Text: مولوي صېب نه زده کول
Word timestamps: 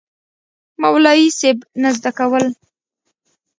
مولوي 0.81 1.27
صېب 1.39 1.57
نه 1.81 1.89
زده 1.97 2.11
کول 2.17 2.45